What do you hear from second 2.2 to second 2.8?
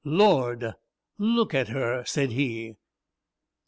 he.